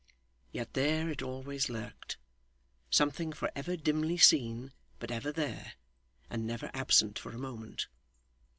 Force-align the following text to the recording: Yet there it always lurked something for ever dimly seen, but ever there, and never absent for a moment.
Yet 0.51 0.73
there 0.73 1.09
it 1.11 1.21
always 1.21 1.69
lurked 1.69 2.17
something 2.89 3.33
for 3.33 3.51
ever 3.55 3.77
dimly 3.77 4.17
seen, 4.17 4.73
but 4.97 5.11
ever 5.11 5.31
there, 5.31 5.73
and 6.27 6.47
never 6.47 6.71
absent 6.73 7.19
for 7.19 7.29
a 7.31 7.37
moment. 7.37 7.85